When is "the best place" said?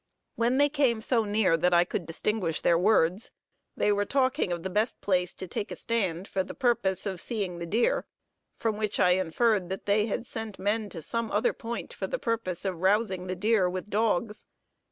4.63-5.35